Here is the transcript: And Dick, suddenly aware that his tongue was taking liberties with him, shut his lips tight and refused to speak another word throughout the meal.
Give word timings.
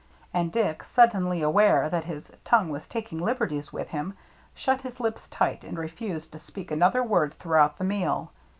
And 0.33 0.51
Dick, 0.51 0.83
suddenly 0.83 1.43
aware 1.43 1.87
that 1.87 2.05
his 2.05 2.31
tongue 2.43 2.69
was 2.69 2.87
taking 2.87 3.19
liberties 3.19 3.71
with 3.71 3.89
him, 3.89 4.15
shut 4.55 4.81
his 4.81 4.99
lips 4.99 5.27
tight 5.27 5.63
and 5.63 5.77
refused 5.77 6.31
to 6.31 6.39
speak 6.39 6.71
another 6.71 7.03
word 7.03 7.35
throughout 7.35 7.77
the 7.77 7.83
meal. 7.83 8.31